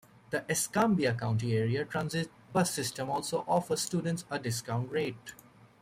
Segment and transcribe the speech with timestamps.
[0.31, 5.35] The Escambia County Area Transit bus system also offers students a discount rate.